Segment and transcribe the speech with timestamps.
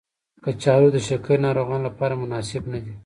[0.43, 2.93] کچالو د شکرې ناروغانو لپاره مناسب ندی.